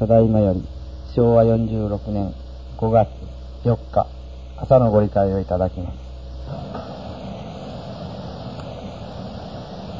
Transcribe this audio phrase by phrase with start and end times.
[0.00, 0.64] ただいまより
[1.14, 2.32] 昭和46年
[2.78, 3.10] 5月
[3.64, 4.06] 4日
[4.56, 5.96] 朝のご理解をいただきます。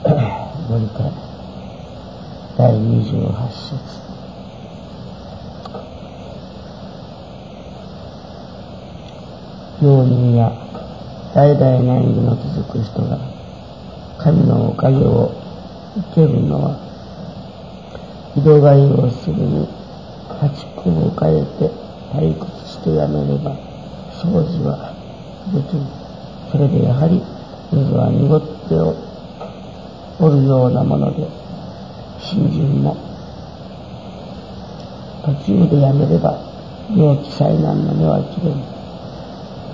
[0.73, 1.13] ご理解
[2.57, 3.76] 第28節
[9.82, 10.51] 病人や
[11.35, 13.19] 代々難儀の続く人が
[14.17, 15.30] 神のおかげを
[16.14, 16.78] 受けるのは
[18.34, 19.80] 井戸飼いをするに
[20.40, 20.48] 八
[20.82, 21.70] 九を変えて
[22.12, 23.54] 退屈してやめれば
[24.10, 24.94] 掃除は
[25.52, 25.82] できる。
[26.50, 27.22] それでやはり
[27.70, 28.74] 水は濁って
[30.18, 31.28] おるようなもので
[32.18, 32.96] 新人も
[35.22, 36.34] 途中でやめれば
[36.91, 38.58] 病気災難の目は切れる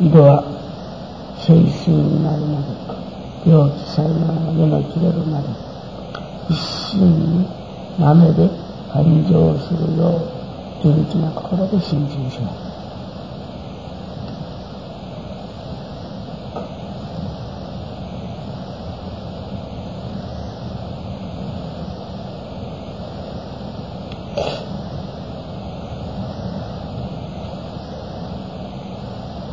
[0.07, 0.45] 井戸は
[1.41, 5.49] 清水になるまで病気災難の目の切れるまで
[6.51, 7.09] 一心
[7.41, 7.49] に
[7.99, 8.51] 豆で
[8.93, 10.36] 繁盛するよう
[10.83, 12.67] 元気な心で信心します。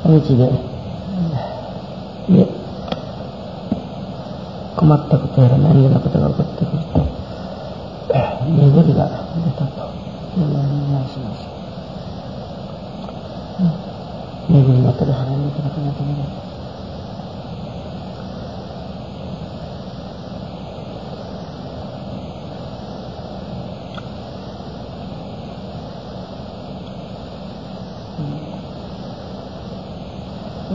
[0.05, 0.35] 道で、
[2.29, 2.47] で、
[4.75, 6.99] 困ったことやら何気なことが起こってくると、
[8.45, 9.82] 巡りが出たと
[10.39, 11.45] いうように申します。
[14.49, 16.53] 巡りの手で払いにいただかなければ。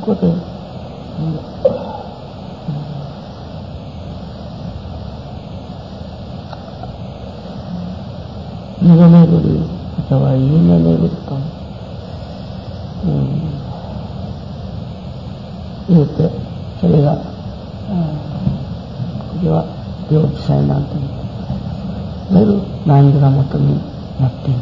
[0.08, 0.34] こで、うん、
[8.80, 9.58] 夢巡り、
[9.98, 11.36] または夢巡りと、
[13.04, 13.52] うん、
[15.88, 16.30] 言うて、
[16.80, 17.16] それが、
[19.28, 19.66] これは
[20.10, 21.02] 病気災難という
[22.30, 23.74] いわゆる難儀が元に
[24.18, 24.60] なっている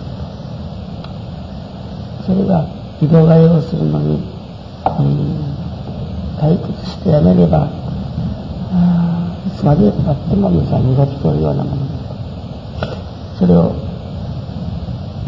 [2.25, 2.67] それが
[3.01, 4.37] 井戸替えをするのに
[6.39, 7.69] 退屈してやめれば、
[9.47, 12.97] いつまでたっても水は濁っておるようなものだと。
[13.39, 13.73] それを、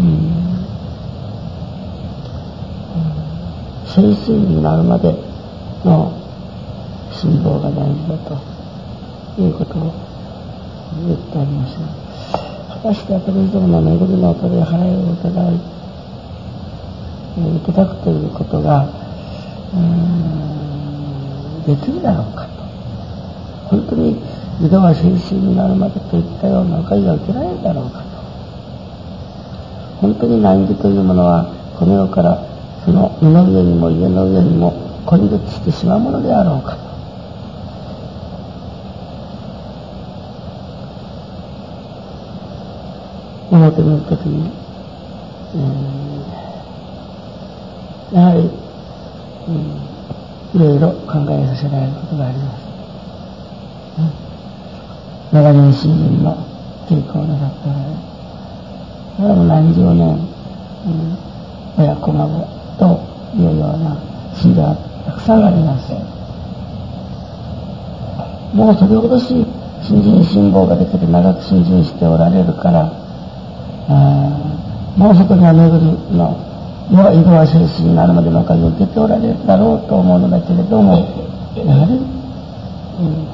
[0.00, 0.04] うん、
[3.86, 5.14] 清水になるまで
[5.84, 6.12] の
[7.10, 8.36] 辛抱が大事だと
[9.40, 9.92] いうことを
[11.06, 11.86] 言ってありますが、
[12.74, 15.56] 果たしてアトリズムの巡りの音で払いを伺い、
[17.56, 18.86] いただくということが、
[19.72, 20.67] うん
[21.68, 22.50] できるだろうかと。
[23.68, 24.16] 本当に
[24.64, 28.04] 井戸は清水になるまでといったようなおかげが受けられるだろうかと。
[30.00, 32.42] 本当に難儀というものはこの世から
[32.86, 34.72] その身の上にも家の上にも
[35.04, 36.88] 孤立してしまうものであろうかと。
[43.50, 44.50] 思ってみるときに、
[48.12, 48.68] やはり
[49.48, 49.88] うん、
[50.58, 52.66] いろいろ考えさせられることがあります。
[53.98, 56.34] うん、長年信心の
[56.88, 57.96] 稽古をなさっておられる。
[59.16, 61.16] それも何十年、うん、
[61.78, 62.84] 親子孫と
[63.36, 63.96] いうような
[64.34, 64.74] 信者が
[65.06, 65.92] たくさんあります。
[68.52, 69.46] もうそれほどし
[69.82, 72.90] 新人辛抱ができて長く新人しておられるから、
[73.88, 73.92] あ
[74.96, 76.47] もうそこには巡りの
[76.88, 80.96] 井戸は精神になるまでのおかげを受けておられるだろうと思うのだけれども、
[81.52, 83.28] やはり、うん、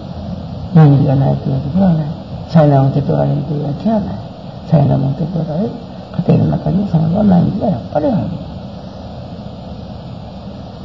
[0.74, 2.10] 難儀がないというわけではない。
[2.50, 4.18] 災難を受けておられるというわけはない。
[4.66, 8.26] 災難を受けておられる家庭の中にその難儀がやっぱりある。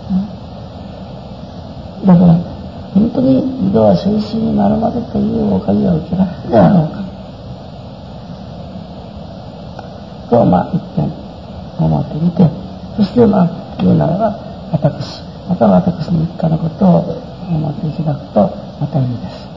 [0.09, 0.22] う
[2.06, 2.38] ん、だから、
[2.94, 7.01] 本当に井戸は精神になるまでというおかげを受けられるであろうか。
[10.30, 11.12] と、まあ、一点
[11.80, 12.59] 思ってみて、
[13.00, 13.48] そしてまあ
[13.80, 14.36] 言うならば
[14.74, 17.16] 私または私の一家のことを
[17.48, 18.51] 思っていただくと
[18.81, 19.48] またいいです。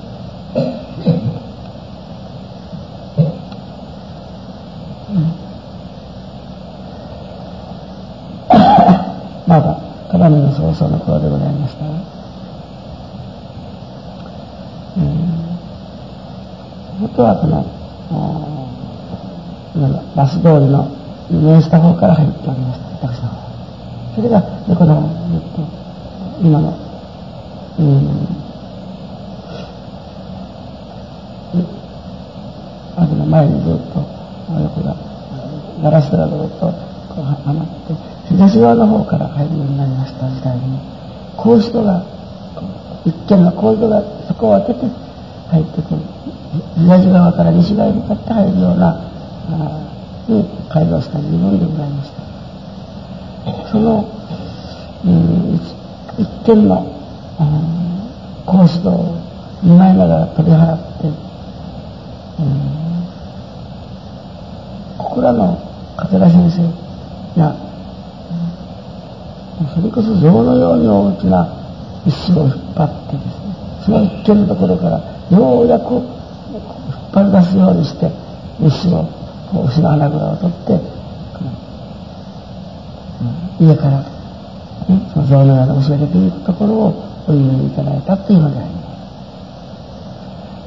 [9.48, 9.76] まだ
[10.08, 11.90] 鏡の早々の頃でございましたが、
[14.98, 15.10] うん、
[17.00, 17.66] 本当はこの
[20.14, 20.86] バス通りの
[21.28, 22.91] 面した方から入っておりました。
[23.02, 23.30] たくさん。
[24.14, 25.66] それが、でこの、えっと、
[26.40, 26.70] 今の、
[27.78, 28.42] うん、
[32.96, 33.98] あの前にずっと
[34.60, 34.94] 横が
[35.82, 36.70] ガラスがずっと
[37.10, 37.94] こうはまって
[38.28, 40.78] 東側の方から入るようになりました時代に
[41.36, 42.04] こう人が
[43.04, 44.86] 一見のこういう人がそこを開けて
[45.50, 46.22] 入ってくる。
[46.76, 48.92] 東側から西側に向かって入るような
[50.28, 52.21] に改造した自分でございました
[53.72, 54.04] その、
[55.02, 55.58] うん、
[56.18, 56.84] 一見の、
[57.40, 59.16] うん、格子戸を
[59.62, 62.52] 見舞いながら取り払って、うん、
[64.98, 65.56] 小倉の
[65.96, 66.68] 桂先生
[67.40, 67.56] が、
[69.58, 71.48] うん、それこそ象のように大きな
[72.06, 76.04] 石を引っ張ってですねその一見のところからようやく引っ
[77.10, 78.12] 張り出すようにして
[78.60, 79.08] 石を
[79.64, 80.91] 牛の花蔵を取って、
[83.62, 84.06] 家から、ね、
[85.14, 88.82] その象のような牛が出ていくところをお湯にいただいたというのであります。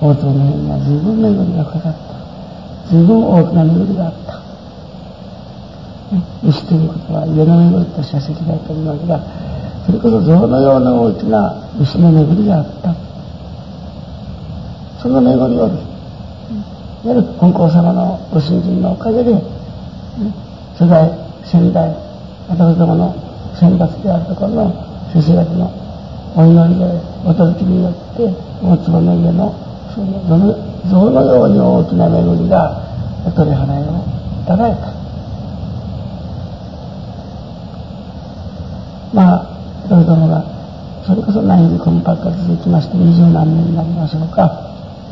[0.02, 2.90] 大津の辺には随分巡りがかかった。
[2.90, 4.40] 随分大きな巡りがあった。
[6.16, 9.20] ね牛ということは家の巡りとしては赤外と思いますが、
[9.86, 12.96] それこそ象のような大きな牛の巡りがあった。
[15.02, 15.84] その巡りをです、
[17.06, 19.34] いわゆる本校様のご信心のおかげで、
[20.74, 21.12] 初代、
[21.44, 22.05] 先代、
[22.48, 23.16] 私どもの
[23.56, 25.72] 先達であるところの先生方の
[26.36, 26.86] お祈りで
[27.26, 28.28] お届けによって
[28.62, 29.56] 大坪の家の
[29.96, 30.22] その
[30.90, 32.84] 像のように大きな巡りが
[33.26, 34.04] お取り払いを
[34.44, 35.06] いただいた。
[39.14, 39.48] まあ、
[39.88, 40.44] 私どもが
[41.06, 44.52] それこそ内にコンパクト続きまして二十何年になりましょうか。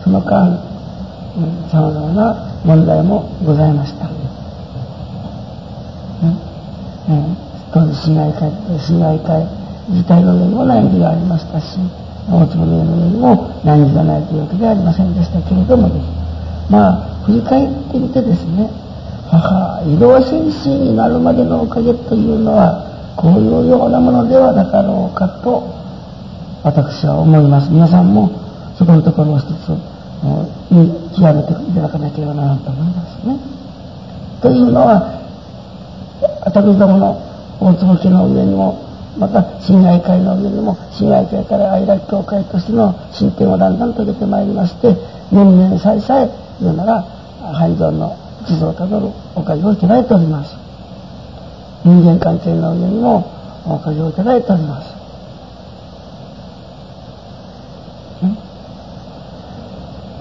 [0.03, 0.59] その間、
[1.71, 4.22] さまざまな問題もございました。
[7.73, 9.47] 当時市街会市街会
[9.89, 11.77] 自体の上にも難儀がありましたし
[12.29, 15.13] 大坪の上の上にも難儀がないというわけではありません。
[15.13, 18.69] でしたけれどもですまあ振り返ってみてですね
[19.27, 22.85] 母移動先生になるまでのおかげというのは
[23.17, 25.67] こういうようなものではなかろうかと
[26.63, 28.13] 私は思います皆さん。
[28.13, 28.29] も
[28.77, 29.69] そこのところを一つ
[30.71, 32.59] に極めていただかなければならん。
[32.59, 33.37] と思いますね。
[34.41, 35.22] というのは
[36.45, 38.83] 私どもの大坪家の上にも
[39.17, 44.95] また信愛会の上にも信愛会から愛楽協会としての進展をだんだん遂げてまいりまして
[45.31, 46.29] 年々さえさえ
[46.59, 47.01] 言うなら
[47.53, 50.55] 繁盛の地蔵をたどるおかげをいただいております。
[51.85, 53.27] 人間関係の上にも
[53.65, 54.93] おかげをいただいております。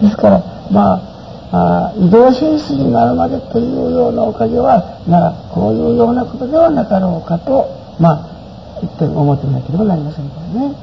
[0.03, 1.12] ですから、まあ、
[1.53, 7.69] あ移動進出になるまでというようなおかげは、なら、こういうようなことではなかろうかと、
[8.01, 10.75] まあ、一点思ってみなければなりませんからね。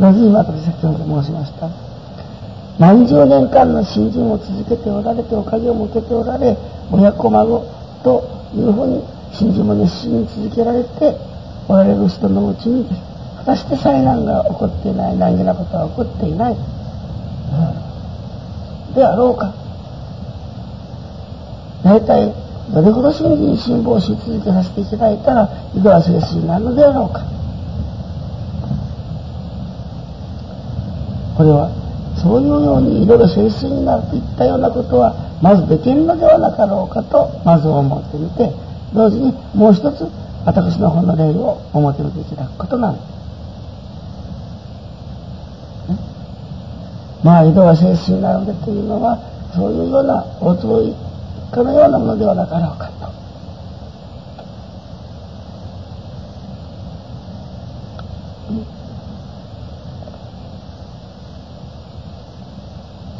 [0.00, 1.68] なぜ今私先ほど申しました。
[2.80, 6.56] 何十年間の新人を続けておられて、おかげを向けておられ、
[6.90, 7.64] 親子孫
[8.02, 8.24] と
[8.56, 11.16] いうふうに新人も熱心に続けられて
[11.68, 12.84] おられる人のうちに、
[13.38, 16.56] 果たして災難が起こっていない、難儀なことは起こっていない。
[18.94, 19.54] であろうか
[21.84, 22.34] 大体
[22.72, 27.20] どれほど信心辛抱し続けさせていただいたら井戸は精神になるのであろうか
[31.36, 31.72] これは
[32.22, 38.52] そういうようにいろいろ精神になるといったようなことはまずできるのではなかろうかとまず思ってみて
[38.92, 40.04] 同時にもう一つ
[40.44, 43.19] 私の方の礼を表めていただくことなんです。
[47.22, 49.18] まあ井戸が精神なのでというのは
[49.54, 50.96] そういうような大坪一
[51.52, 53.10] 家のようなものではなかろうかと。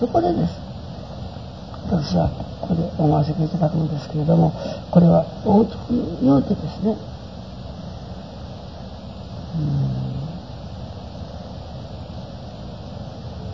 [0.01, 0.55] そこでです
[1.85, 2.31] 私は
[2.63, 4.51] ここで思わせていただくんですけれども
[4.91, 5.93] これは大きく
[6.23, 6.97] 言うてですね
[9.59, 10.11] うん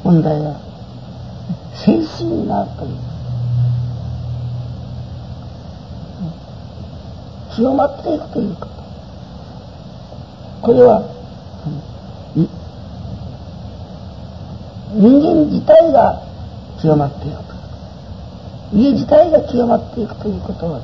[0.06, 0.60] 問題は
[1.74, 2.96] 精神になるという
[7.56, 8.68] 清まっていくということ。
[10.62, 11.02] これは
[14.94, 16.22] 人間自体が
[16.80, 17.36] 清まっていく。
[18.76, 20.80] 家自体が清まっていくということは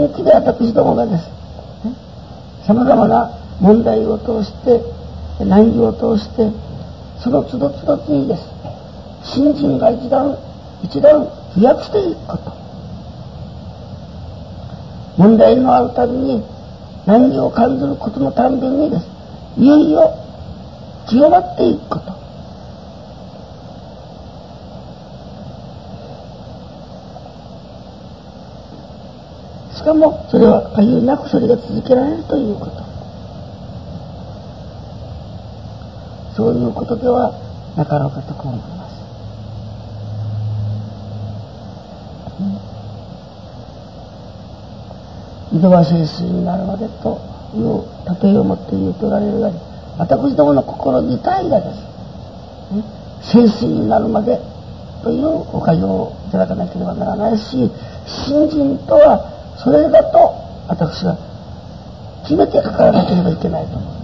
[0.00, 1.28] 本気で私どもがです、
[2.66, 3.30] さまざまな
[3.60, 4.80] 問題を通して、
[5.44, 6.50] 難儀を通して、
[7.22, 8.42] その都度都度にです、
[9.34, 10.38] 信心が一段、
[10.82, 12.52] 一段飛躍していくこと。
[15.18, 16.42] 問題のあるたびに、
[17.04, 19.06] 難儀を感じることのたんびにです。
[19.58, 20.14] いよいよ
[21.10, 22.19] 清まっていくこと。
[29.80, 32.84] しかもそれは限りなくそれが続けられるということ
[36.36, 37.32] そういうことでは
[37.76, 39.00] なかろうかとこう思います。
[45.52, 47.18] うん井戸は清水になるまでと
[47.56, 47.82] いう
[48.22, 49.50] 例えを持って言うとられるが
[49.98, 51.80] 私どもの心自体がです、
[52.76, 52.84] ね、
[53.32, 54.38] 清水になるまで
[55.02, 57.70] というおかげをいただかなければならないし
[58.06, 59.29] 信心とは
[59.62, 60.34] それだと
[60.68, 61.18] 私は
[62.22, 64.00] 決めてかからなければいけないと思う。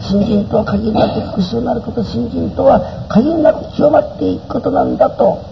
[0.00, 5.44] 信心とは限りなく復讐なること信心とは限りなく清まっていくことなんだと。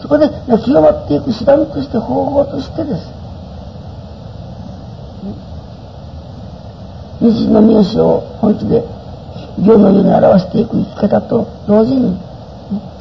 [0.00, 0.30] そこで
[0.64, 3.20] 清まっていく手段として方法としてです。
[7.20, 8.82] 日の名詞を本気で
[9.58, 12.16] 行の世に表していく生き方と同時に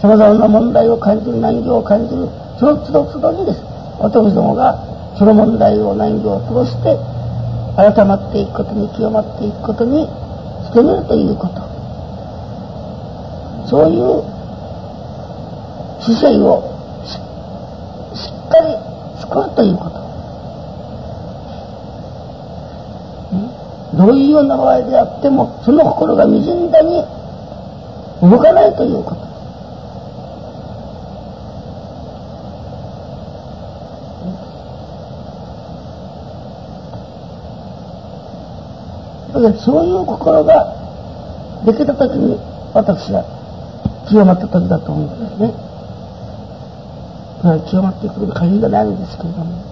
[0.01, 2.27] さまざまな問題を感じる難行を感じる
[2.59, 3.68] その都度都度にです。
[3.99, 4.79] 私どもが
[5.17, 6.97] その問題を難行を通して
[7.75, 10.07] 改まっていくことに清まっていくことに
[10.73, 11.69] 努めるということ。
[13.67, 14.23] そういう
[16.01, 16.63] 姿勢を
[18.15, 18.73] しっかり
[19.21, 19.99] 作るということ。
[23.97, 27.03] どういうような場合であってもその心がみじんだに
[28.21, 29.28] 動かないということ。
[39.53, 40.75] そういう心が
[41.65, 42.37] できた時に
[42.73, 43.23] 私は
[44.07, 45.53] 清まった時だと思うんですね。
[47.43, 49.69] まあ、清まってくこと限りがないんですけれども。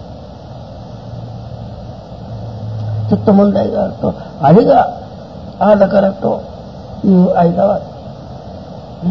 [3.08, 4.98] ちょっと問題があると、あれが
[5.58, 6.42] ああだからと
[7.04, 7.80] いう間は、
[9.02, 9.10] ね、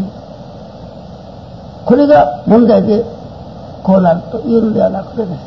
[1.84, 3.02] これが問題で
[3.82, 5.30] こうなるというのではなくてです。
[5.32, 5.38] ね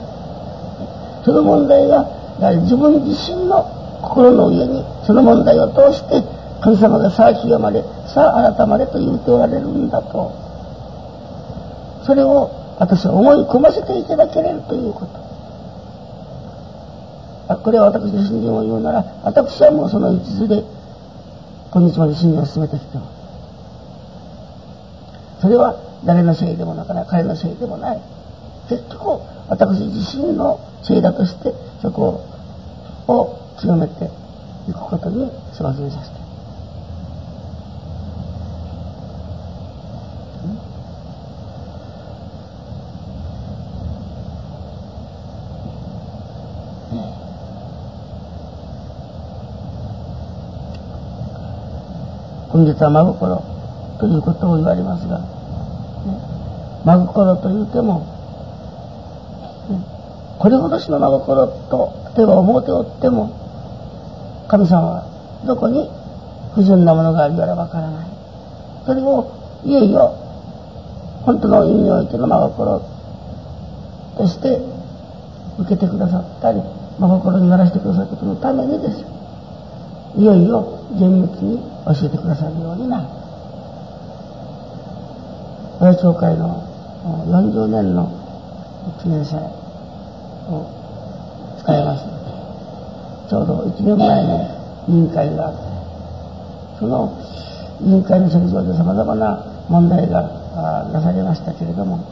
[1.26, 2.06] その問題が
[2.40, 6.24] やはり自分自身の心の上にその問題を通して
[6.62, 7.82] 神様がさあ清まれ
[8.14, 10.32] さあ改まれと言っておられるんだと。
[12.06, 15.22] それを私は思い込ませていただけれるということ。
[17.54, 20.64] あこれは私の信心を言うなら私はもうその一途で
[21.72, 22.98] 今日まで信心を進めてきて
[25.42, 28.02] それは誰のせいでもなかなか彼のせいでもない。
[28.70, 32.22] 結局私自身のせいだとしてそこ
[33.08, 34.10] を強めて
[34.68, 36.16] いくことにつまずめさせて
[52.50, 53.44] 今月は真心
[54.00, 55.26] ということを言われますが、ね、
[56.84, 58.00] 真心というても、
[59.70, 59.86] ね、
[60.40, 63.41] これほどしの真心と例えば思うておっても
[64.52, 65.08] 神様は
[65.48, 65.90] どこに
[66.54, 68.08] 不純なものがあるやらわからない。
[68.86, 69.32] それを
[69.64, 70.12] いよいよ
[71.24, 72.82] 本当の意味においての真心
[74.18, 74.60] として
[75.58, 76.60] 受けてくださったり、
[77.00, 79.08] 真心にならしてくださることのためにですよ。
[80.18, 83.08] いよいよ厳密に教えてくださるようになる。
[85.80, 86.62] 親教会の
[87.32, 88.12] 40年の
[89.02, 90.68] 記念祭を
[91.58, 92.11] 使いました。
[93.32, 94.28] ちょうど1年前に
[94.92, 95.64] 委員会があって、
[96.84, 97.16] その
[97.80, 102.04] 委員会の席上で様々な問題がなされましたけれども、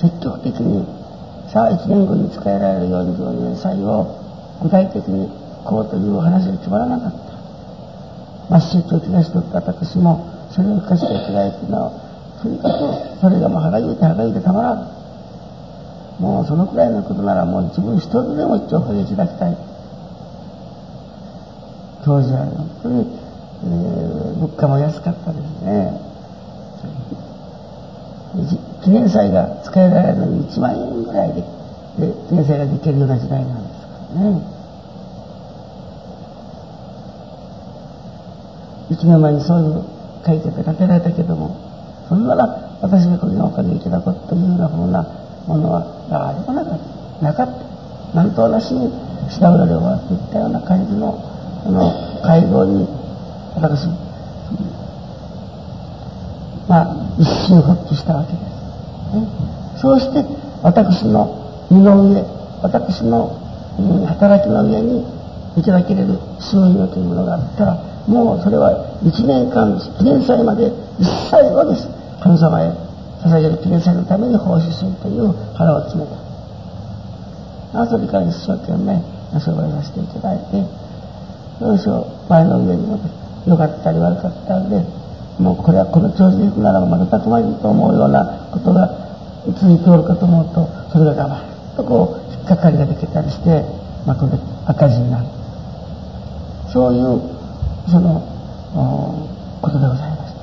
[0.00, 0.88] 積極的に
[1.52, 4.16] さあ1年後に使えられる42年祭を
[4.62, 5.28] 具体的に
[5.68, 7.18] こうという話が決まらなかった。
[8.48, 11.92] まっしゅと気がしとった私も、それを聞かせていただいてのは、
[12.40, 14.88] とにかくそれがもう歯がゆいて歯がゆいてたまらん。
[16.18, 19.56] もうそのくらいのことならもう自分一人でも一丁おかげいただきたい。
[22.10, 25.94] 当時は本当に、えー、物価も安かったですね。
[28.82, 31.42] 記念祭が使えられるのに1万円ぐらいで
[32.02, 34.42] で記念祭ができるような時代なんですからね。
[38.90, 39.84] 1年前にそういう
[40.26, 41.54] 会見で建てられたけども、
[42.08, 42.42] そんなら
[42.82, 45.06] 私がこれのお金をいただくというようなふうな
[45.46, 46.78] ものは誰もなかっ
[47.20, 47.24] た。
[47.24, 48.16] なかった。
[48.16, 48.90] なんとなしに
[49.30, 51.29] 調べられ終わっていったような感じの
[51.66, 52.88] あの会合に
[53.56, 53.86] 私
[56.68, 58.38] まあ一瞬ほっとしたわけで
[59.76, 60.24] す、そうして
[60.62, 62.24] 私の身の上
[62.62, 63.40] 私の
[63.78, 65.04] うん、働きの上に
[65.56, 67.74] いただけれる収入というものがあったら、
[68.06, 71.88] もうそれは1年間、記念祭まで一切はです。
[72.20, 72.68] 神様へ
[73.24, 76.12] 捧げる記念祭のために奉仕するという腹を決めた。
[77.80, 79.00] あそれから一生懸命
[79.32, 80.66] 遊ばさせていただいて、
[81.60, 82.98] どうしよう、前の上に
[83.46, 84.82] 良かったり悪かったんで、
[85.38, 88.88] もうこれはこの調子でいくならばまたたくまりと思うようなことが
[89.46, 93.64] 続いておるかと思うと、それがガバッとこう、引っかかりができたりして、
[94.06, 95.26] まあ、これで赤字になる。
[96.72, 97.20] そういう、
[97.90, 98.22] その、
[99.60, 100.34] ことでございまし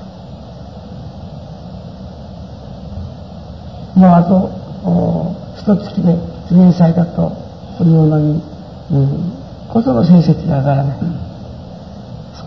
[3.95, 3.99] た。
[3.99, 4.49] もうあと、
[5.57, 6.15] 一月で
[6.47, 7.31] 記念祭だと
[7.83, 8.41] いうのに、
[8.91, 9.46] うん、
[9.77, 10.97] ことの成績が上がらない。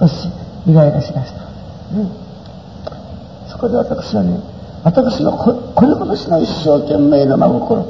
[0.00, 0.28] 少し
[0.66, 1.46] イライラしだした。
[1.94, 2.10] うん、
[3.48, 4.40] そこで私はね、
[4.82, 7.86] 私のここれほどしの一生懸命な真心、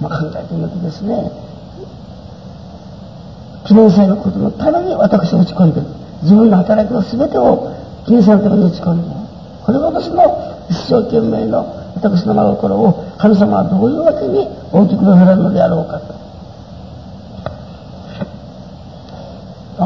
[0.00, 1.30] まあ、考えてみるとですね、
[3.66, 5.86] 記念祭のことのために私を打ち込んでる。
[6.22, 9.20] 自分の働きの全てを記念祭のために打ち込んでる。
[9.64, 16.29] これが私の一生懸命の私の真心を神様はどういうわけに大きくなされるのであろうかと。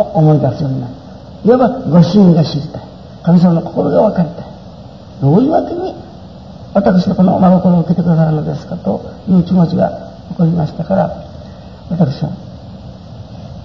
[0.00, 0.94] 思い出すようになる。
[1.44, 2.82] いわばご真意が知りたい。
[3.22, 4.44] 神様の心が分かりたい。
[5.20, 5.94] どういうわけに
[6.74, 11.24] 私のこの真心を受けてくださるのですかという気持ちが起こりましたから、
[11.88, 12.30] 私は、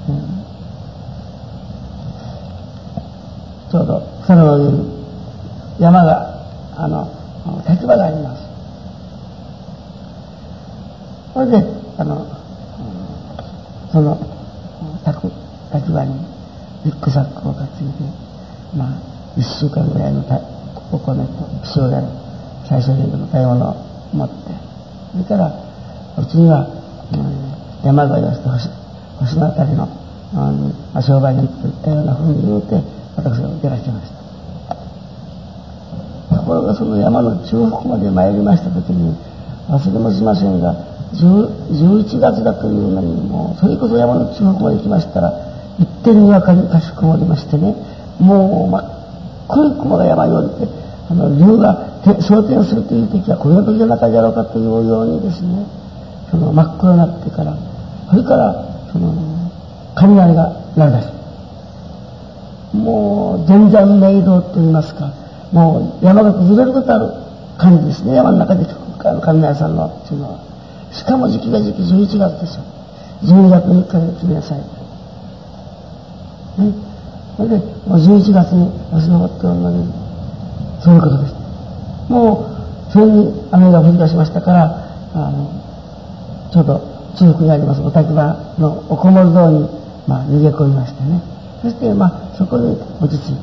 [0.09, 0.45] うん、
[3.71, 4.87] ちょうどその上に
[5.79, 6.45] 山が、
[6.75, 7.11] あの、
[7.67, 8.43] 立場があります。
[11.33, 11.63] それで、
[11.97, 12.27] あの、
[13.91, 14.19] その、
[15.73, 16.13] 立場に
[16.85, 18.05] リュックサックを担いで、
[18.77, 18.89] まあ、
[19.37, 20.23] 一週間ぐらいの
[20.91, 21.31] お米と
[21.75, 22.07] 塩だれ、
[22.67, 23.75] 最初にの買い物を
[24.13, 24.35] 持って、
[25.11, 25.53] それから、
[26.17, 26.67] うちには、
[27.13, 28.69] うん、山沿いをして星
[29.19, 29.87] 星のあたりの、
[30.33, 30.37] う
[30.99, 32.81] ん、商売に行くといったようなふうに言うて、
[33.15, 34.11] 私が出らしまし
[36.29, 36.35] た。
[36.35, 39.15] ところがその山の中腹まで参りましたときに、
[39.67, 40.73] 忘れもしませんが、
[41.13, 45.48] 11月だというのに、もう、それこそ山の中腹まで行きましたら、
[45.79, 47.75] 一点にわかにかしくもりましてね、
[48.19, 48.99] もう真っ
[49.47, 50.67] 黒い雲が山に降りて、
[51.09, 51.89] あの、竜が
[52.21, 55.65] 昇天するという時はこの時じゃなかじゃろうかというようにですね、
[56.29, 57.57] その真っ黒になってから、
[58.09, 58.53] それから、
[58.91, 59.13] その、
[59.95, 61.07] 雷が鳴り出す。
[62.77, 65.11] もう、全然明道と言いますか、
[65.51, 67.09] もう山が崩れることある
[67.57, 70.39] 感じですね、山の中で聞く、あの、雷さんの、その、
[70.91, 72.63] しかも時期が時期11月ですよ。
[73.23, 74.78] 12月3日で決めなさい。
[76.59, 76.73] ね。
[77.37, 77.55] それで、
[77.87, 79.93] 11月に足のっておるのに、
[80.83, 81.33] そういうことです。
[82.09, 82.45] も
[82.87, 85.49] う、それに雨が降り出しましたから、あの、
[86.51, 86.81] ちょうど
[87.17, 89.69] 中腹にありますお滝場のおこもり堂に、
[90.07, 91.21] まあ、逃げ込みましてね。
[91.61, 93.35] そして、まあ、そこに落ち着い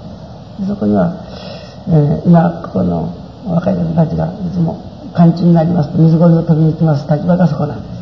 [0.61, 1.15] て、そこには、
[1.89, 3.15] えー、今、ここの
[3.47, 4.83] 若い方たちがいつも
[5.15, 7.97] 寒中になりますと水ごりを取りに行きます滝場がそこなんです。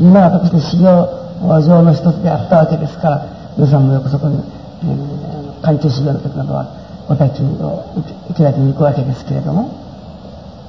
[0.00, 1.18] 今は私の修行
[1.62, 6.70] 場の一つであったわけですから、皆さんもよくそこに、えー、寒中修行の時などは
[7.10, 7.82] お焚きを
[8.30, 9.66] いただきに行くわけですけれども、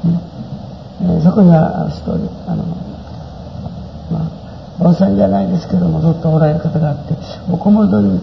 [0.02, 0.18] ね
[1.06, 2.18] えー、そこには一人、
[2.50, 2.66] あの、
[4.10, 7.14] まあ、盆栽じゃないですけども、ずっとおられる方があって、
[7.54, 8.18] おこもり戸に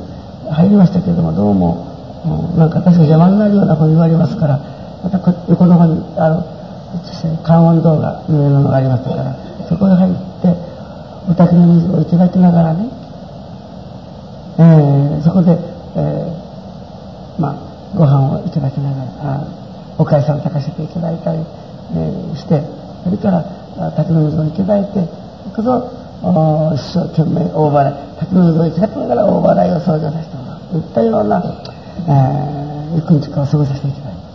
[0.50, 1.86] 入りましたけれども、どうも
[2.26, 4.58] う、なんか確か邪魔になるようなふうに言われますから、
[4.98, 6.42] また横の方に、あの、
[7.46, 9.30] 観音堂が上ののがありましたから、
[9.70, 10.50] そこに入って、
[11.30, 12.95] お宅の水をいただきながらね、
[14.58, 17.56] えー、そこで、えー、まあ、
[17.94, 19.46] ご飯をいただきながら、あ
[19.98, 22.62] おかえさんを炊かせていただいたり、えー、して、
[23.04, 23.44] それから、
[23.96, 25.06] 滝の水をいただいて、
[25.54, 26.06] こそ、
[26.74, 30.60] 一生懸命大払い、滝の水をいただきながら大払いを創業させてもらう。
[30.72, 31.42] といったような、
[32.08, 34.26] えー、一日間を過ごさせていただいて。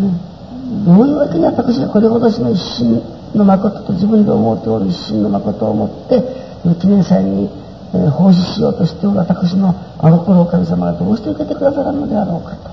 [0.00, 3.02] うん、どういうわけに私がこれほどしの一心
[3.34, 6.41] の誠と自分で思っておる一心の誠を持って、
[6.80, 7.50] 記念祭に、
[7.94, 12.70] え、奉仕しようとしておる私のあの頃神様がどうして受けてくださるのであろうかと。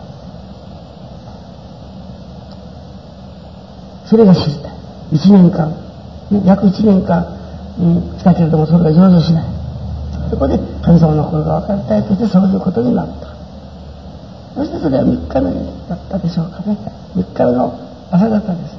[4.08, 4.73] それが知りたい。
[5.12, 5.73] 一年間、
[6.45, 7.25] 約一年間、
[7.80, 9.43] うん、来たけれどもそれが上場しない。
[10.30, 13.30] そこで神様の心が分かりたいとしてそういうことになった。
[14.56, 15.54] そしてそれは3日目
[15.89, 16.78] だったでしょうかね。
[17.15, 17.73] 3日目の
[18.12, 18.75] 朝方です。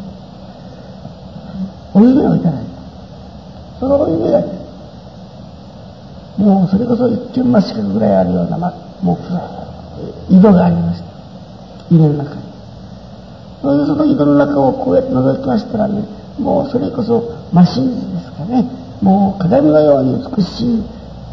[1.94, 2.70] お湯をいただいた。
[3.80, 4.59] そのお湯が
[6.36, 11.94] もうそれこそ一見真四角ぐらいあるような、ま、もう井戸がありました。
[11.94, 12.42] 家の中に。
[13.62, 16.04] それでその井戸の中をこうやって覗きましたらね、
[16.38, 18.64] もうそれこそ真真実ですかね。
[19.02, 20.84] もう鏡のように美しい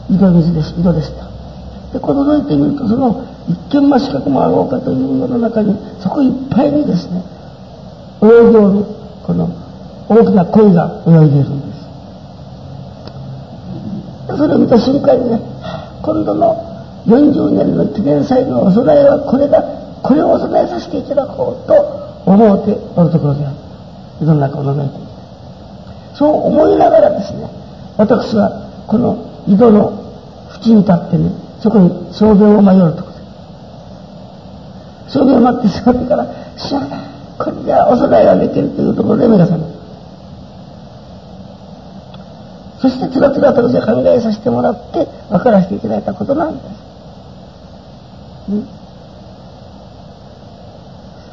[0.10, 1.28] 色水です、色でした。
[1.94, 7.24] で、この覗いてみると、その一見真四角もあろうかという世の中に、そこいっぱいにですね、
[8.22, 8.86] 泳いでおる、
[9.26, 9.50] この
[10.10, 11.77] 大きな鯉が泳いでいるんです。
[14.68, 15.40] 見た瞬間にね、
[16.04, 16.52] 今度の
[17.08, 19.64] 40年の記念祭のお供えはこれだ、
[20.04, 21.74] これをお供えさせていただこうと
[22.26, 23.56] 思うておるところである。
[24.20, 25.08] 世の中を覗いていて。
[26.16, 27.50] そう思いながらですね、
[27.96, 28.52] 私は
[28.88, 30.04] この井戸の
[30.62, 33.24] 縁に立ってね、そこに証言を迷うところで。
[35.08, 36.28] 証言を待ってしまってから、
[36.58, 39.77] しまった、これではお供えができるというところで目が覚める。
[42.90, 46.64] そしてつらつらと私は考えさせてもらって分からせていただいたことなんで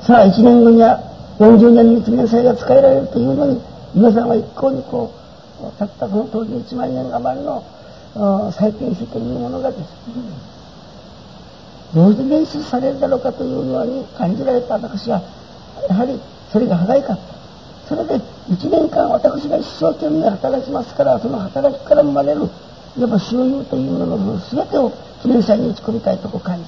[0.03, 0.07] す。
[0.07, 1.01] さあ、1年後には
[1.39, 3.61] 40年の記念祭が使えられるというのに、
[3.95, 5.13] 皆さんは一向にこ
[5.63, 7.65] う、たったその当時1万年余りの
[8.53, 9.87] 再建費というものがですね、
[11.95, 15.23] どうして捻出されるだろうかというように感じられた私は、
[15.89, 16.21] やはり
[16.53, 17.34] それが早かった。
[17.89, 18.15] それで
[18.49, 22.49] 1年間私が一生懸命働きますから、その働きから生まれる、
[22.97, 24.91] いわば収入というものの全てを
[25.23, 26.65] 記念祭に打ち込みたいとこう感じ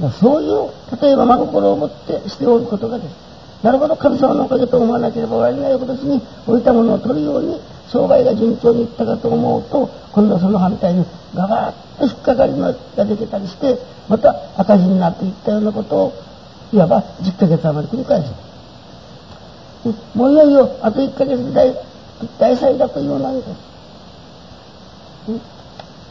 [0.00, 0.10] た。
[0.10, 3.26] そういう、例えば真心を持ってしておることがです。
[3.62, 11.04] なるほど、神様のおかげと思わなければ終わりない翌年に置いたものを取るように、商売が順調にいったかと思うと、今度はその反対に
[11.34, 13.78] ガバッと引っかかりが出てたりして、
[14.08, 16.12] また赤字になっていったようなことを
[16.72, 18.32] いわば10ヶ月余り繰り返す。
[20.14, 21.74] もういよいよあと1ヶ月で大
[22.38, 23.48] 大祭だというのにです。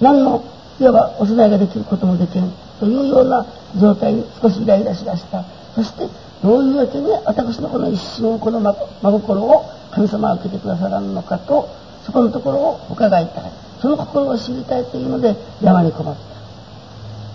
[0.01, 0.43] 何の
[0.79, 3.45] いわばお供えができることもできんというような
[3.79, 5.43] 状態に少しイライラしだした。
[5.73, 6.07] そして
[6.41, 11.69] どういうわけで私のこの一瞬この真心を神様は受けてくださらんのかと
[12.05, 13.51] そこのところを伺いたい。
[13.81, 16.21] その心を知りたいというので山に困った。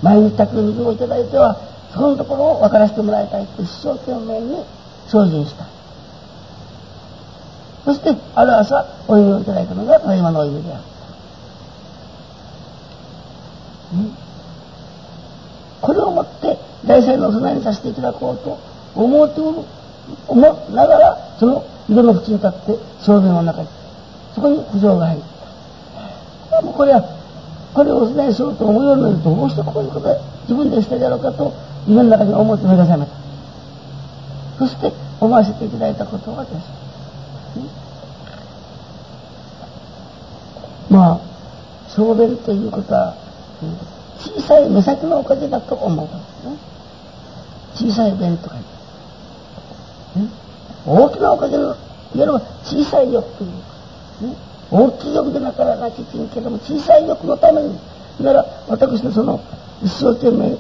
[0.03, 4.65] 毎日宅の水をいただいてはそのところを分からせてもらいたいと一生懸命に
[5.07, 5.67] 精進した。
[7.85, 10.91] そして、ある朝、お祈りをいただいたのが、ただいまのお祈りであった。
[15.81, 18.59] これをもって、大祭のお供えにさせていただこうと
[18.95, 19.59] 思うておる、
[20.29, 23.69] 思ながら、その色の縁に立って、正面の中に、
[24.35, 25.21] そこに苦情が入っ
[26.53, 26.63] た。
[26.63, 27.03] これは、
[27.75, 31.53] これをお供えしようと思うようにどうしてこういうことで自分でしてやろうかと
[31.87, 33.13] 夢の中に思って目が覚めた。
[34.59, 36.55] そして思わせていただいたことはです。
[36.55, 36.61] ね
[40.91, 41.21] まあ、
[41.89, 43.15] 小便ということは、
[44.19, 46.59] 小さい目先のおかげだと思うね。
[47.75, 48.57] 小さい便とか
[50.15, 50.35] 言って。
[50.87, 51.77] 大きなおかげの、いわ
[52.15, 52.33] ゆる
[52.65, 53.57] 小さい欲というか、
[54.27, 54.37] ね、
[54.71, 57.79] 大きい欲でなからなきゃいけども、小さい欲のために、
[58.21, 59.41] なら私のその
[59.83, 60.57] 一生懸命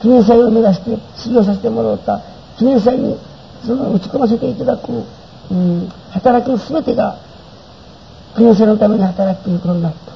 [0.00, 2.20] 記念祭を目指して修行させてもらった
[2.58, 3.16] 記念祭に
[3.64, 4.92] その打ち込ませていただく、
[5.50, 7.18] うん、働きの全てが
[8.36, 10.12] 記念祭のために働くということになった。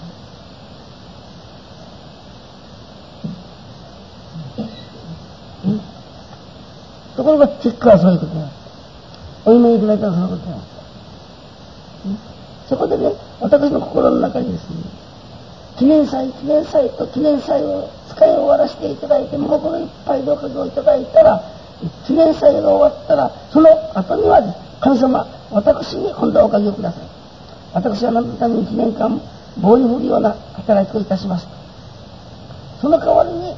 [7.17, 9.51] ところが結果はそういうことになった。
[9.51, 10.76] お夢いただいたらそのことになった。
[12.69, 14.77] そこでね、私の心の中にですね、
[15.79, 21.43] 記念祭、記念祭と記念祭を使い終わらせていただいて、もうこのいっぱいでおかげをいただいたら、
[22.07, 27.03] 記念祭が終わったら、その後には、ね神様、私に今度はおかげをください。
[27.73, 29.21] 私は何のために1年間、
[29.59, 31.47] 棒に振るような働きをいたします。
[32.81, 33.55] その代わりに、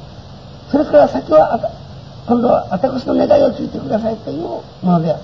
[0.71, 1.59] それから先は、
[2.27, 5.23] 今度は私の願いを聞いてくださいというものである。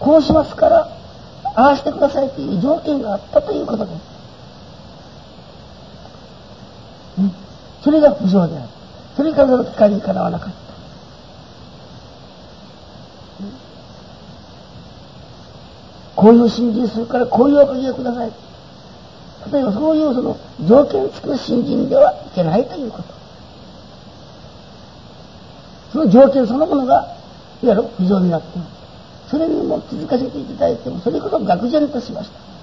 [0.00, 0.88] こうしますから、
[1.44, 4.14] ああしてくださいという条件があったということです。
[7.82, 8.68] それが不条である。
[9.16, 10.54] それからの機会にかなわなかった。
[16.16, 18.32] こういう信心するからこういうおかげをください。
[19.52, 23.04] 例えばそういうその条件付きの信心ではいけないということ。
[25.92, 27.14] その条件そのものが、
[27.62, 28.66] いわゆる不条になっている。
[29.30, 32.54] それにも気づかせていただいても、それこそ愕然としました。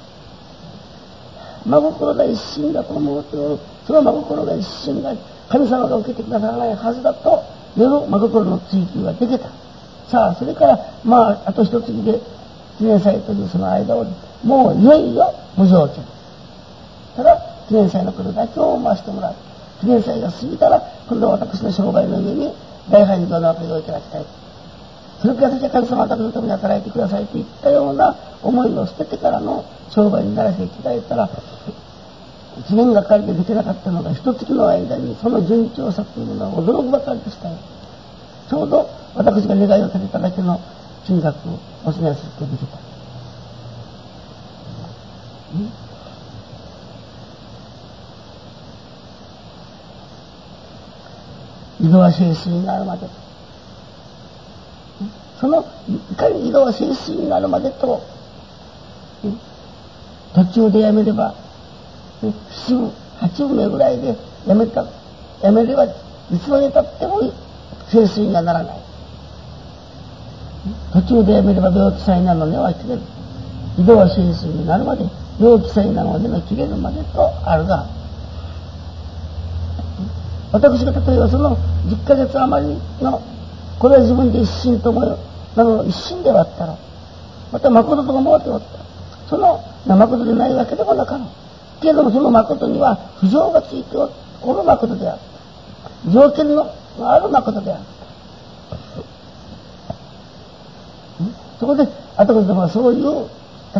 [1.66, 5.14] 真心が一心だと思うと、その真心が一心が
[5.50, 7.44] 神様が受けてくださらないはずだと、
[7.78, 9.50] 世の真心の追求ができた。
[10.10, 12.20] さあ、それから、まあ、あと一月で、
[12.78, 14.06] 記念祭というその間を、
[14.44, 16.04] もういよいよ無条件。
[17.16, 19.36] ただ、記念祭のことだけを回してもらう。
[19.80, 22.54] 記念祭が過ぎたら、今度は私の商売の上に
[22.90, 24.41] 大繁盛のわけをいただきたい。
[25.22, 31.30] それから神様方のために働いてくださいといったような思いを捨ててからの商売にならせていただいたら、
[32.58, 37.56] 一年がかりでできなかったのが一月の間にその順調さというものは驚くばかりでしたよ。
[38.50, 40.60] ちょうど私が願いを立てただけの
[41.06, 42.78] 金額をお供えすることができた。
[51.80, 53.08] 井戸は清水になるまで。
[55.42, 58.00] その、いかに井戸は清水になるまでと、
[60.36, 61.34] 途中でやめれば、
[62.52, 64.86] 七分、八分目ぐらいでやめた、
[65.42, 65.90] やめれば、い
[66.40, 67.22] つまでたっても
[67.90, 68.78] 清水にはならない。
[70.94, 73.02] 途中でやめれば病気さえなの根は切れる。
[73.80, 75.04] 井戸は清水になるまで、
[75.40, 77.88] 病気さえなの根の切れるまでとあるが、
[80.52, 83.24] 私が例えばその10ヶ月余りの、
[83.80, 86.78] これは自分で一心と思なの一心ではあったら、
[87.52, 88.68] また誠と思っておった。
[89.30, 91.28] その誠でないわけでもなかろう。
[91.82, 94.08] けれどもその誠には不条がついてお
[94.54, 95.18] る誠であっ
[96.06, 96.12] た。
[96.12, 98.02] 条件のある誠であった。
[101.60, 101.88] そこで、
[102.18, 103.30] 後でもそういう、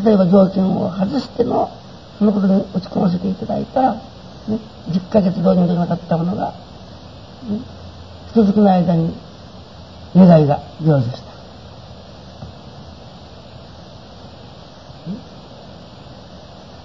[0.06, 1.72] 例えば条件を外しての、
[2.20, 4.02] そのことに落ち込ませていただいたら、ね、
[4.90, 7.60] 10ヶ月どうにもできなかったものが、ね、
[8.32, 9.14] 一月の間に
[10.16, 11.31] 願いが成就した。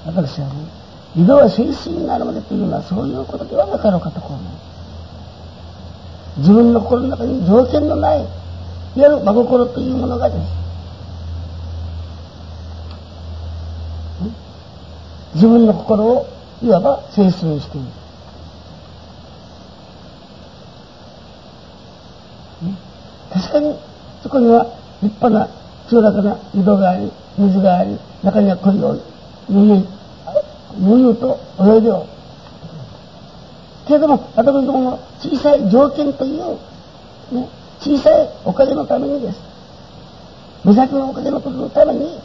[0.07, 0.55] 私はね、
[1.17, 4.53] 井戸は清水になるまでというのはそういうことではなかろうかとこう思う。
[6.39, 8.29] 自分の心の中に条件のない、いわ
[8.97, 10.41] ゆる真心というものがです。
[15.35, 16.27] 自分の心を
[16.63, 17.87] いわば清水にしている。
[23.33, 23.77] 確かに
[24.23, 24.65] そこには
[25.03, 25.49] 立派な
[25.89, 28.97] 清らかな井戸があり、水があり、中には鯉を
[30.79, 32.07] 悠々と泳いでおる。
[33.87, 36.59] けれども、私どもの小さい条件という、
[37.33, 37.49] ね、
[37.81, 39.41] 小さいおかげのためにです。
[40.65, 42.19] 目先のおかげのことのために、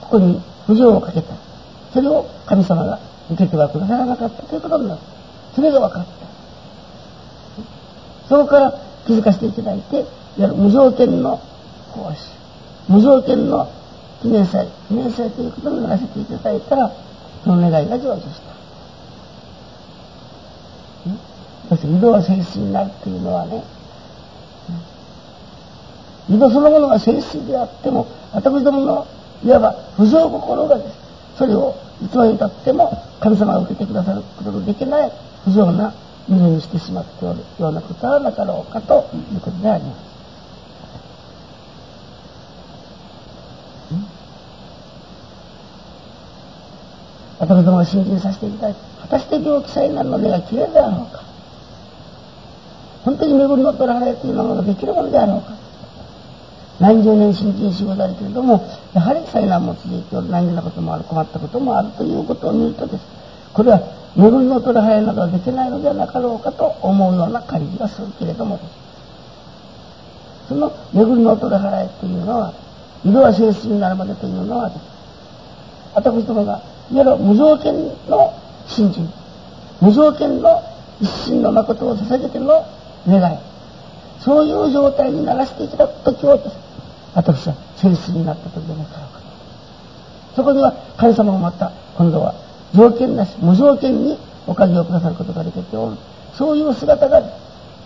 [0.00, 1.34] ここに浮上をかけた。
[1.92, 2.98] それを神様が
[3.30, 5.00] 受けてはくださらなかったということになる。
[5.54, 6.10] それが分かった。
[8.28, 8.74] そこから
[9.06, 10.06] 気づかせていただいて、いわ
[10.38, 11.40] ゆる無条件の
[11.92, 12.30] 奉仕、
[12.88, 13.70] 無条件の
[14.20, 16.90] 記念祭、記念祭ということにならせていただいたら、
[17.50, 18.54] の願いが成就した。
[21.68, 23.64] そして井戸は聖水になるというのはね、
[26.28, 29.06] 井戸そのものが聖水であっても、私どもの
[29.44, 31.04] いわば不条心がです。
[31.38, 35.12] それをいつまでたっても神様が受けてくださることのできない
[35.44, 35.92] 不条な
[36.28, 40.13] 水にしてしまっておるようなことはなかろうかということであります。
[47.38, 51.22] 私どもが信心させていただいて、果たして病気さえなるの根が切れるであろうか。
[53.04, 55.54] 本当に巡りの取られというものができるものであろうか。
[56.80, 58.60] 何十年新人しござるけれども、
[58.92, 63.04] やはり災難も続いておる、何気なこともある、困ったこともあるということを見るとです。
[63.52, 63.80] これは
[64.16, 68.84] 巡りの取られなどはできないのではなかろうかと思うような感じがするけれどもです。
[70.48, 72.52] その巡りの取ら払いというのは、
[73.04, 74.80] 色は清水になるまでというのはです。
[75.94, 77.74] 私どもが、いわゆる無条件
[78.08, 78.34] の
[78.66, 79.08] 信心、
[79.80, 80.62] 無条件の
[81.00, 82.64] 一心の誠を捧げての
[83.06, 83.38] 願い、
[84.20, 86.38] そういう状態にならせていただく時を。
[87.14, 89.20] 私は清水になった時でなかろうか
[90.34, 92.34] そこには神様もまた今度は
[92.74, 94.18] 条件なし無条件に
[94.48, 95.96] おかげをくださることができておる。
[96.36, 97.22] そういう姿が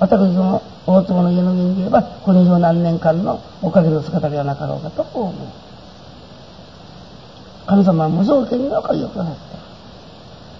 [0.00, 5.67] 私ども大坪の家の人で言えばこの以上何年間のおかげの姿ではなかろうかと思う。
[7.68, 9.34] 神様は無条件におかげをくださっ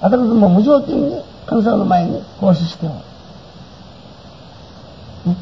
[0.01, 2.95] た私どもも無条件に神様の前に奉仕しておる、
[5.33, 5.37] ね、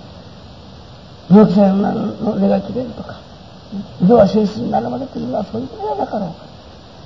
[1.28, 3.20] 病気さえの願い切れるとか
[4.00, 6.46] 井戸は清水になるまでというのはそういうことではなかろうか。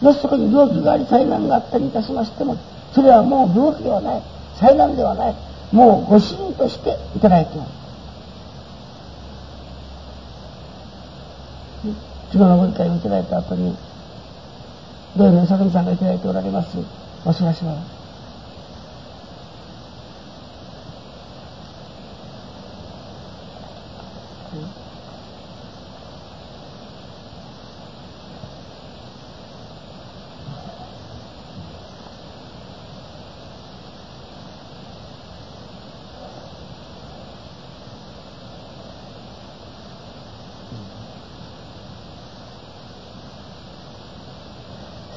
[0.01, 2.57] もしそこに病気があり災難があったりいたしましても、
[2.93, 4.23] それはもう病気ではない、
[4.57, 5.35] 災難ではない、
[5.73, 7.67] もうご主人としていただいておる。
[12.33, 13.77] 昨日のご理解をいただいた後に、
[15.17, 16.79] 土曜の里見さんがいただいておられます、
[17.25, 18.00] お知らせは、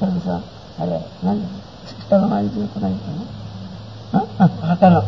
[0.04, 0.40] それでさ、
[0.80, 1.40] あれ、何
[2.08, 3.06] 下の前にずっと何か
[4.12, 5.00] なあ、あ、旗の。
[5.00, 5.06] こ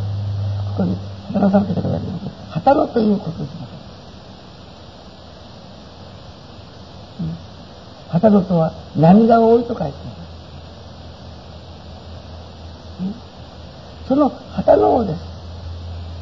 [0.79, 2.25] こに、旗のさんって方があります。
[2.51, 3.51] 旗のということです。
[7.21, 7.37] うん。
[8.09, 9.93] 旗のとは、波が多いと書いてある。
[14.09, 15.21] その旗の王です。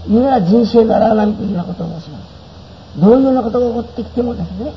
[0.08, 3.00] 言うなら人生ならないというようなことを申します。
[3.00, 4.72] どういうようなことが起こってきてもですね、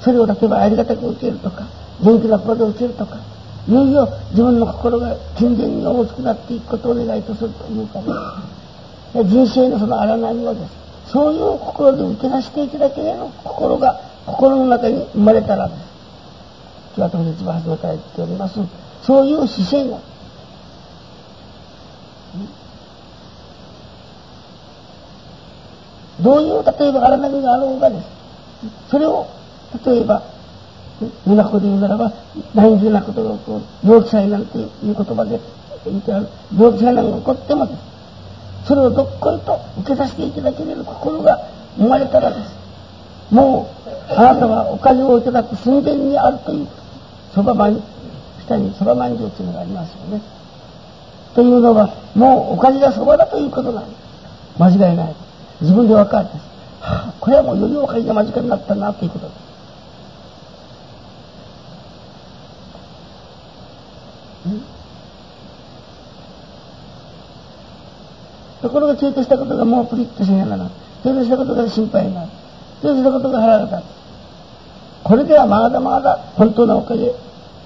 [0.00, 1.66] それを例えばありがたく受けるとか、
[2.02, 3.18] 元気な心で受けるとか、
[3.68, 8.00] いよいよ自分の心が健全に大きくなっていくことを願いとするというか
[9.14, 11.12] ね、人生のその荒波をです。
[11.12, 15.80] そういう心で受けさせていただければ、心が、心の中に生まれたらです。
[16.96, 18.58] 今日は特に一番初めから言っております。
[19.02, 19.98] そういう姿勢が、
[26.22, 28.06] どういう例えば荒波があろうがです。
[28.90, 29.26] それを
[29.84, 30.22] 例えば
[31.26, 32.12] 今ここで言うならば
[32.54, 35.40] 大事なことが起こる病気災難という言葉で
[35.84, 36.28] 言ってある。
[36.56, 37.78] 病気災難が起こってもです。
[38.66, 41.40] それをどっこいと受けさせていただける心が
[41.76, 43.34] 生まれたらです。
[43.34, 46.68] もうあなたはおかずをいただく寸前にあるという
[47.34, 47.82] そばまん
[48.46, 50.22] 下にそばまんじゅうというのがありますよね。
[51.34, 54.02] というのはもうおかずがそばだということなんです
[54.58, 54.96] 間違い。
[54.96, 55.14] ない
[55.60, 56.26] 自分で分かる。
[56.26, 56.38] んです、
[56.80, 59.26] はあ、これはもうよりおかずが間近になったなということ。
[59.26, 59.51] です
[68.62, 70.70] ところがちょいとしたことがもうプリッとしながら、
[71.02, 72.30] ちょいとしたことが心配になる。
[72.80, 74.02] ちょいとしたことが腹が立つ。
[75.04, 77.12] これではまだまだ本当のおかげ。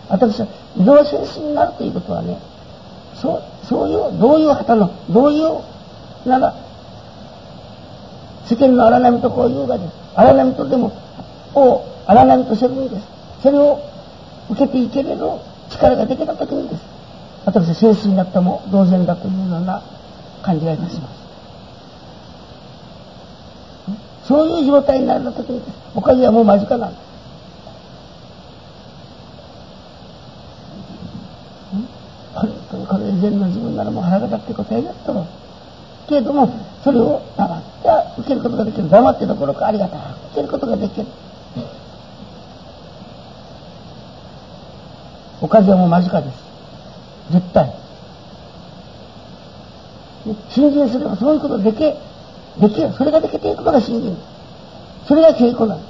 [0.08, 0.46] 私は
[0.76, 2.38] 移動センスになるということはね、
[3.14, 6.54] そう、そういう、どういう旗の、どういうなら、
[8.46, 9.92] 世間の荒波とこういうがです。
[10.14, 10.92] 荒波とでも、
[11.54, 13.06] を荒波としてるんです。
[13.42, 13.80] それを
[14.50, 15.26] 受けていけれる
[15.70, 16.82] 力ができた時にです。
[17.44, 19.82] 私はセンスになっても同然だというような
[20.42, 21.16] 感じがいたします。
[24.26, 25.62] そういう状態になるときに、
[25.94, 27.06] おかげはもう間近なんです。
[32.34, 35.26] 本当にこれ以前の自分ならもう腹が立って答えだったろ。
[36.08, 36.48] けれども、
[36.82, 38.90] それを黙って受けることができる。
[38.90, 40.00] 黙ってどころかありがたく
[40.32, 41.06] 受けることができる。
[45.56, 46.36] おかげはも間近です。
[47.32, 47.72] 絶対。
[50.50, 51.94] 信心すればそういうことでき、で
[52.68, 52.92] きる。
[52.92, 54.18] それができていくのが信心。
[55.06, 55.80] それが稽古なの。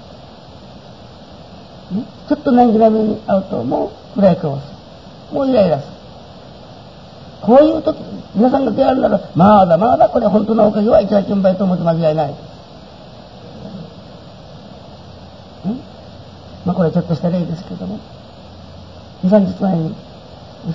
[2.29, 5.35] ちょっと難儀な目に遭うと、もう裏へかわす。
[5.35, 5.93] もうイライラする。
[7.43, 7.99] こういう時、
[8.37, 12.35] 皆さんが出会うなら、まだまだこれ本当のおかげは一大順倍と思って間違いない。
[16.65, 17.99] まあこれはちょっとした例ですけども、
[19.25, 19.95] 2、3日前に、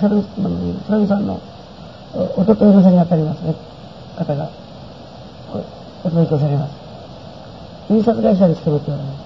[0.00, 1.40] サルミさんの
[2.36, 3.54] おとといのさに当たりますね、
[4.16, 4.48] 方が、
[6.04, 6.74] お届けされます。
[7.90, 9.22] 印刷会社に勤めております。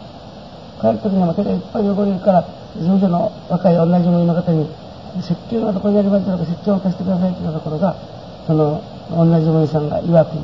[0.81, 2.43] 帰るときには手がいっぱい汚れるから、
[2.77, 4.69] 事務所の若い同じ組の方に、
[5.19, 6.27] 石鹸はどこにあります？
[6.27, 7.97] か石鹸を貸してくださいというところが、
[8.47, 10.37] その、同じ組さんが曰く、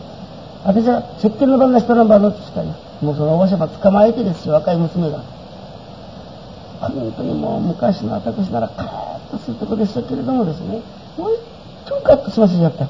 [0.64, 2.66] 私は石鹸の番が下ナンバーのって言ったら、
[3.02, 5.20] もうそのおばしゃま捕まえてですよ、若い娘が。
[6.90, 10.82] 本当にもう昔の私ならカーッとするとこでしたけれどもですね、
[11.16, 11.38] もう
[11.86, 12.88] とカッとしますよった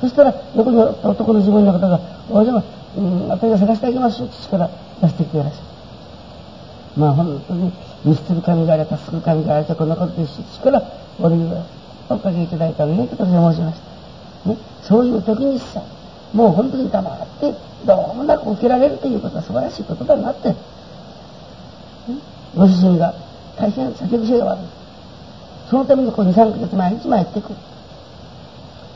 [0.00, 2.64] そしたら横に男の自分の方が「おじゃま、
[2.96, 4.68] うん、私が探してあげましょう」って力
[5.00, 5.62] 出してきてらっしゃる
[6.96, 7.72] まあ本当に
[8.04, 10.82] 見捨てる神があれば救う神があればこんなことですし力
[11.20, 11.52] 俺に
[12.08, 13.80] おかげいただいたのねと申しまし
[14.44, 15.82] た、ね、そういう時にさ
[16.34, 17.54] もう本当に黙って
[17.86, 20.56] どうもなく受けられるということは素晴らしいことだなって、ね、
[22.54, 23.14] ご自身が
[23.56, 24.64] 大変先癖が悪い
[25.70, 27.54] そのためにこう2、3ヶ月毎日参ってくる。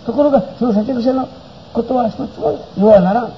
[0.05, 1.27] ところが、その先癖の
[1.73, 3.33] ことは一つも言わならん。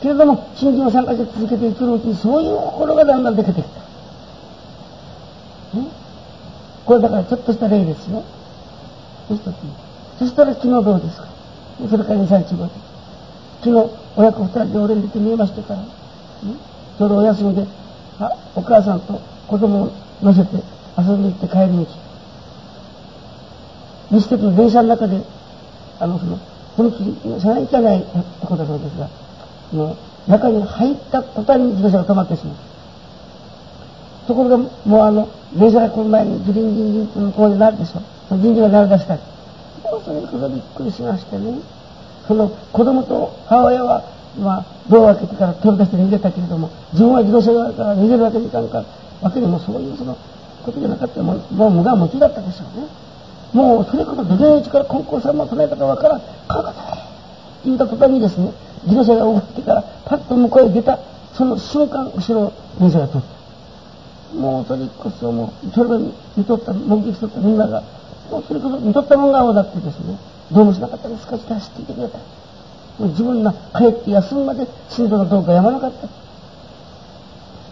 [0.00, 3.68] けれども、信心を3ヶ月続けていくうちに、そういう心がだんだん出てきた。
[5.76, 5.88] ね？
[6.86, 8.22] これだからちょっとした例ですよ。
[9.28, 9.52] 一つ。
[10.20, 11.26] そしたら昨日どうですか？
[11.90, 12.70] それから2、3日後
[13.62, 17.66] 昨日、親子二人で俺に出て見えましたから、ちょうどお休みで、
[18.54, 19.92] お母さんと子供を
[20.22, 20.56] 乗せて
[20.98, 21.86] 遊びに行って帰り道。
[24.10, 25.22] 西鉄の電車の中で、
[26.00, 26.38] あの、その、
[26.76, 28.04] 踏切、車内行かない
[28.40, 29.08] とこだそうですが、
[29.72, 29.96] の、
[30.26, 32.56] 中に入った途端に自動車が止まってしまう。
[34.26, 34.68] ところが、も
[34.98, 38.02] うあの、電車が来る前にギリンギリンギリンと向こうになるでしょ。
[38.28, 39.20] その人事が鳴り出したり。
[39.82, 41.58] もうそれこそびっくりしましてね。
[42.26, 44.04] その子供と母親は、
[44.38, 48.84] まあ、ドアを開けてから飛び出して逃げたけれども、自分は自動車側から逃げるわけにいかんか、
[49.20, 50.16] わけでもそういうその、
[50.62, 52.86] ことじゃなかったもうもう無我夢中だったでしょうね。
[53.52, 56.98] もうそれこそどれのうちから金光様を唱えたかわからん、かかた
[57.64, 58.52] 言うた途端にですね、
[58.84, 60.98] 自動車が動いてからパッと向こうへ出た、
[61.34, 64.38] その瞬間、後ろ電車が通った。
[64.38, 65.98] もうそれこそもう、それを
[66.36, 67.82] 見とった、目撃しとったみんなが、
[68.30, 70.16] もうそれこそ見とったもんがだってですね、
[70.52, 72.18] どうもしなかったですかって走っていてくれた。
[73.08, 76.08] 自分が帰って休むまで死んだかどうかやまなかった。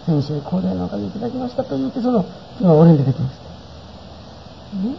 [0.06, 2.24] 先生、高齢のおかげいただきましたと言って、その、
[2.58, 4.88] その俺に出てきました。
[4.88, 4.96] ね、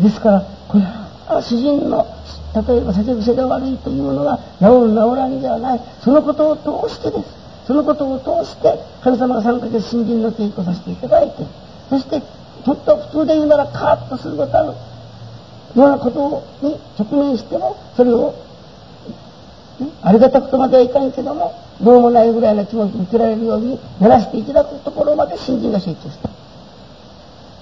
[0.00, 2.06] ですから、これは主人の
[2.54, 11.46] 例えば酒癖が悪いというのは治る治らんじゃないそのことを通してですそのことを通して神様が3ヶ月新人の稽古させていただいて
[11.88, 14.74] そしてちょっと普通で言うならカーッとすることあるよ
[15.74, 18.34] うなことに直面してもそれを
[20.02, 26.30] ありがたくとまではいかんけどもどうもないぐらいの気持ちに受けられるようにならしていただくところまで新人が成長した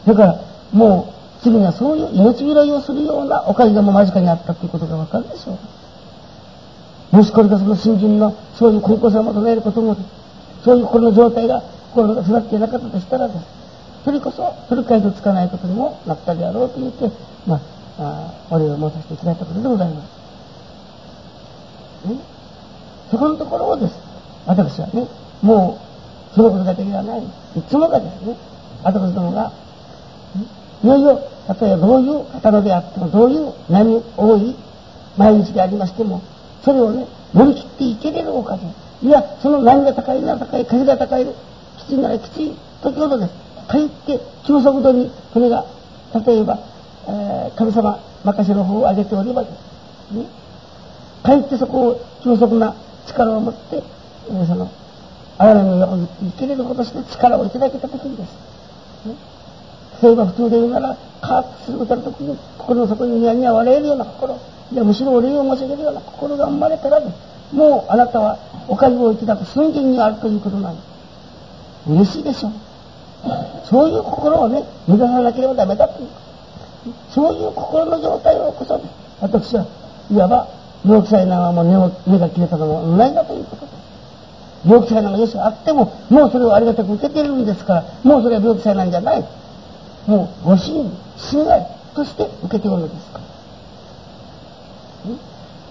[0.07, 0.41] だから
[0.73, 5.59] もう次にはそういう命拾いをするようなおかげがもう間近にあったということがわかるでしょ
[7.13, 7.17] う。
[7.17, 9.97] もしこれがその新人のそういう高校生を求めることも、
[10.65, 13.41] そういう心の状態が、心が育っていなかったとしたらです、
[14.05, 17.11] それこそ取り返しのつかないことにもなったであろうと言って、
[17.47, 17.61] まあ、
[17.99, 20.20] あお礼を申させていただいたことでございます。
[22.09, 22.17] ね、
[23.11, 23.95] そこのところをです、
[24.47, 25.07] 私はね、
[25.43, 25.79] も
[26.33, 27.21] う、そのことだけではない。
[27.21, 28.37] いつもがですね、
[28.83, 29.53] 私どもが、
[30.83, 31.21] いよいよ、
[31.61, 34.57] 例えばどういう刀であっても、どういう波多い
[35.17, 36.23] 毎日でありましても、
[36.65, 39.07] それをね、乗り切っていけれるおかげ。
[39.07, 41.27] いや、その波が高いなら高い、風が高い、
[41.79, 43.33] きついならきつい時ほどです。
[43.69, 45.65] かえって急速度に船が、
[46.27, 46.59] 例えば、
[47.09, 49.51] えー、神様任せの方を上げておればで
[50.11, 50.15] す。
[50.15, 50.40] ね。
[51.23, 52.75] かえってそこを急速な
[53.07, 53.83] 力を持って、
[54.29, 54.71] えー、その、
[55.39, 59.09] 荒波を言っていけれるほどして力をいただけた時にです。
[59.09, 59.15] ね
[60.03, 61.73] 例えば普通で言うなら、カーッとす。
[61.73, 64.39] ることの時に、心の底にニヤニヤ笑えるような心、
[64.73, 67.15] いやむしろお礼を申し上げるような心が生まれたら、ね、
[67.53, 71.91] もうあなたはおかげをいただく寸前にあるということなんです。
[71.91, 72.53] 嬉しいでしょう。
[73.65, 76.09] そういう心をね、目指さなければダメだという。
[77.11, 78.85] そういう心の状態をこそね、
[79.21, 79.67] 私は
[80.11, 83.67] いわば病気さえながも根を根が切れたのもないだということ。
[84.67, 89.25] 病気さえなよしあっても、もうそれをありがたく受けているんですから、もうそれは病気さえなんじゃない。
[90.07, 93.21] もうご信信頼として受けておるのですか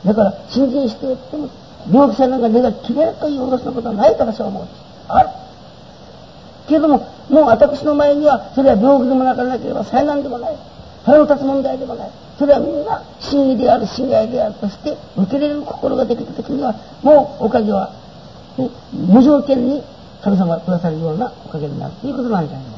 [0.06, 0.14] ら。
[0.14, 1.50] だから信心しておっても
[1.92, 4.80] 病気者なんか根が切れるという脅しのことはないと私は思うんです。
[5.08, 5.30] ある。
[6.68, 7.00] けれども、
[7.30, 10.56] もう私の前にはそれは病気でもなかなければ災難でもない。
[11.04, 12.12] 腹の立つ問題でもない。
[12.40, 16.74] それはみんな真意である、親愛であるとして受け入れる心ができた時には、
[17.04, 17.92] もうおかげは、
[18.94, 19.84] 無条件に
[20.24, 22.69] 神様がくださるようなおかげになるということなんじゃない